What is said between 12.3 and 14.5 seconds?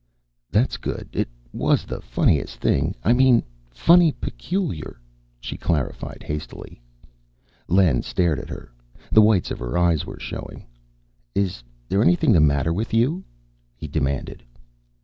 the matter with you?" he demanded.